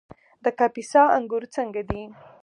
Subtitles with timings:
[0.43, 2.01] د کاپیسا انګور څنګه دي؟